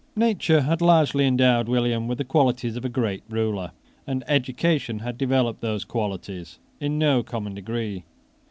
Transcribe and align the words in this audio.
Nature 0.15 0.61
had 0.61 0.81
largely 0.81 1.27
endowed 1.27 1.69
William 1.69 2.07
with 2.07 2.17
the 2.17 2.23
qualities 2.25 2.75
of 2.75 2.83
a 2.83 2.89
great 2.89 3.21
ruler; 3.29 3.69
and 4.07 4.23
education 4.27 4.97
had 4.97 5.15
developed 5.15 5.61
those 5.61 5.85
qualities 5.85 6.57
in 6.79 6.97
no 6.97 7.21
common 7.21 7.53
degree. 7.53 8.03